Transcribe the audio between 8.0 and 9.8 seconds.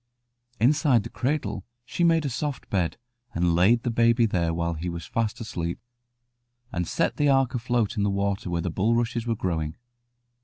the water where the bulrushes were growing.